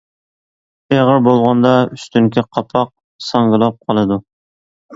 [0.95, 2.91] ئېغىر بولغاندا ئۈستۈنكى قاپاق
[3.29, 4.21] ساڭگىلاپ قالىدۇ.